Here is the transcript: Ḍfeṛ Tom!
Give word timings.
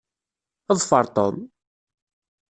Ḍfeṛ 0.77 1.05
Tom! 1.15 1.35